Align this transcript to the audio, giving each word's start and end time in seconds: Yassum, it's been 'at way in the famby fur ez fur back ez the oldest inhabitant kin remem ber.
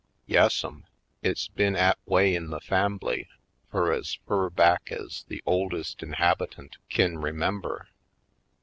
Yassum, 0.27 0.85
it's 1.21 1.47
been 1.47 1.75
'at 1.75 1.95
way 2.07 2.33
in 2.33 2.47
the 2.49 2.59
famby 2.59 3.27
fur 3.71 3.93
ez 3.93 4.17
fur 4.27 4.49
back 4.49 4.91
ez 4.91 5.25
the 5.27 5.43
oldest 5.45 6.01
inhabitant 6.01 6.77
kin 6.89 7.17
remem 7.19 7.61
ber. 7.61 7.87